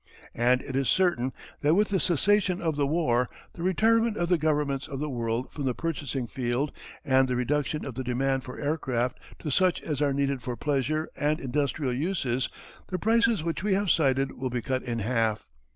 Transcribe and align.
And 0.33 0.63
it 0.63 0.75
is 0.75 0.89
certain 0.89 1.31
that 1.59 1.75
with 1.75 1.89
the 1.89 1.99
cessation 1.99 2.59
of 2.59 2.75
the 2.75 2.87
war, 2.87 3.29
the 3.53 3.61
retirement 3.61 4.17
of 4.17 4.29
the 4.29 4.37
governments 4.39 4.87
of 4.87 4.97
the 4.99 5.11
world 5.11 5.51
from 5.51 5.65
the 5.65 5.75
purchasing 5.75 6.25
field 6.25 6.75
and 7.05 7.27
the 7.27 7.35
reduction 7.35 7.85
of 7.85 7.93
the 7.93 8.03
demand 8.03 8.43
for 8.43 8.59
aircraft 8.59 9.19
to 9.37 9.51
such 9.51 9.79
as 9.83 10.01
are 10.01 10.11
needed 10.11 10.41
for 10.41 10.55
pleasure 10.57 11.07
and 11.15 11.39
industrial 11.39 11.93
uses 11.93 12.49
the 12.87 12.97
prices 12.97 13.43
which 13.43 13.61
we 13.61 13.75
have 13.75 13.91
cited 13.91 14.31
will 14.31 14.49
be 14.49 14.63
cut 14.63 14.81
in 14.81 14.97
half. 14.97 15.47